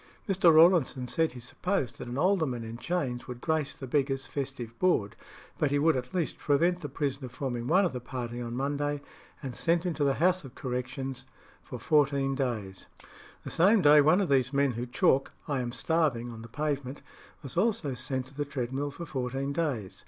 [0.27, 0.51] Mr.
[0.51, 5.15] Rawlinson said he supposed that an alderman in chains would grace the beggars' festive board,
[5.59, 8.99] but he would at least prevent the prisoner forming one of the party on Monday,
[9.43, 11.13] and sent him to the House of Correction
[11.61, 12.87] for fourteen days.
[13.43, 17.03] The same day one of those men who chalk "I am starving" on the pavement
[17.43, 19.99] was also sent to the treadmill for fourteen days.